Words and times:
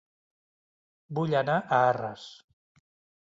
Vull 1.19 1.35
anar 1.41 1.57
a 1.77 1.81
Arres 1.91 2.23